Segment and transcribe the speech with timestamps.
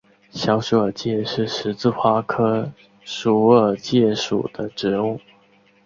[0.31, 5.19] 小鼠耳芥是十字花科鼠耳芥属的植物。